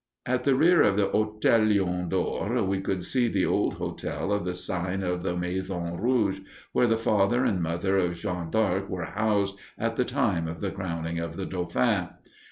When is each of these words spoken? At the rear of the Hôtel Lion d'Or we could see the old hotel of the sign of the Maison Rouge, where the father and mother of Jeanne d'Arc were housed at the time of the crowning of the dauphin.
At 0.25 0.45
the 0.45 0.55
rear 0.55 0.81
of 0.81 0.97
the 0.97 1.09
Hôtel 1.09 1.69
Lion 1.77 2.09
d'Or 2.09 2.63
we 2.63 2.79
could 2.81 3.03
see 3.03 3.27
the 3.27 3.45
old 3.45 3.75
hotel 3.75 4.31
of 4.33 4.45
the 4.45 4.55
sign 4.55 5.03
of 5.03 5.21
the 5.21 5.37
Maison 5.37 5.95
Rouge, 5.95 6.39
where 6.71 6.87
the 6.87 6.97
father 6.97 7.45
and 7.45 7.61
mother 7.61 7.99
of 7.99 8.15
Jeanne 8.17 8.49
d'Arc 8.49 8.89
were 8.89 9.05
housed 9.05 9.59
at 9.77 9.97
the 9.97 10.03
time 10.03 10.47
of 10.47 10.59
the 10.59 10.71
crowning 10.71 11.19
of 11.19 11.35
the 11.35 11.45
dauphin. 11.45 12.07